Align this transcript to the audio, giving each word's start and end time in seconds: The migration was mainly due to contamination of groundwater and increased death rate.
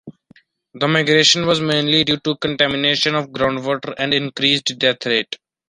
The 0.73 0.87
migration 0.87 1.45
was 1.45 1.61
mainly 1.61 2.03
due 2.03 2.17
to 2.21 2.35
contamination 2.37 3.13
of 3.13 3.27
groundwater 3.29 3.93
and 3.99 4.15
increased 4.15 4.73
death 4.79 5.05
rate. 5.05 5.35